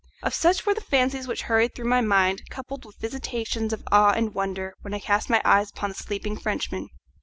Of 0.23 0.33
such 0.33 0.65
were 0.65 0.73
the 0.73 0.81
fancies 0.81 1.27
which 1.27 1.43
hurried 1.43 1.75
through 1.75 1.85
my 1.85 2.01
mind, 2.01 2.41
coupled 2.49 2.85
with 2.85 2.95
visitations 2.99 3.71
of 3.71 3.83
awe 3.91 4.09
and 4.13 4.33
wonder 4.33 4.73
when 4.81 4.95
I 4.95 4.99
cast 4.99 5.29
my 5.29 5.43
eyes 5.45 5.69
upon 5.69 5.89
the 5.91 5.95
sleeping 5.95 6.37
Frenchman. 6.39 6.89